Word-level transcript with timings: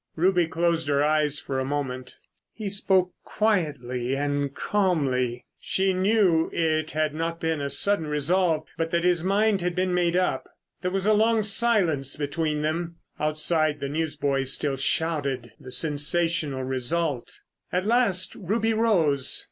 Ruby 0.15 0.47
closed 0.47 0.87
her 0.87 1.03
eyes 1.03 1.37
for 1.39 1.59
a 1.59 1.63
moment. 1.63 2.17
He 2.53 2.69
spoke 2.69 3.13
quietly 3.23 4.17
and 4.17 4.51
calmly. 4.51 5.45
She 5.59 5.93
knew 5.93 6.49
it 6.51 6.89
had 6.89 7.13
not 7.13 7.39
been 7.39 7.61
a 7.61 7.69
sudden 7.69 8.07
resolve, 8.07 8.63
but 8.79 8.89
that 8.89 9.03
his 9.03 9.23
mind 9.23 9.61
had 9.61 9.75
been 9.75 9.93
made 9.93 10.15
up. 10.15 10.49
There 10.81 10.89
was 10.89 11.05
a 11.05 11.13
long 11.13 11.43
silence 11.43 12.15
between 12.15 12.63
them. 12.63 12.95
Outside 13.19 13.79
the 13.79 13.89
newsboys 13.89 14.51
still 14.51 14.75
shouted 14.75 15.51
the 15.59 15.71
sensational 15.71 16.63
result. 16.63 17.37
At 17.71 17.85
last 17.85 18.33
Ruby 18.33 18.73
rose. 18.73 19.39